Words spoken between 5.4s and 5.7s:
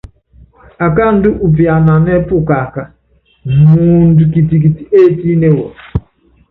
wɔ.